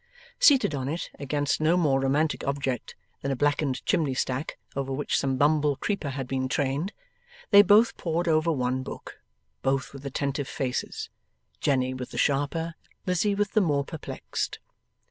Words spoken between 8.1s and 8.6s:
over